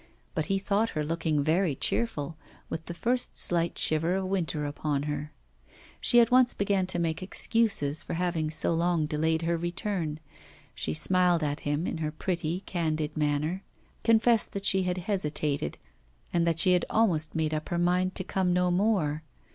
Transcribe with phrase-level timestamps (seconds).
[0.33, 2.35] But he thought her looking very cheerful,
[2.69, 5.31] with the first slight shiver of winter upon her.
[5.99, 10.19] She at once began to make excuses for having so long delayed her return.
[10.73, 13.63] She smiled at him in her pretty candid manner,
[14.03, 15.77] confessed that she had hesitated,
[16.33, 19.21] and that she had almost made up her mind to come no more.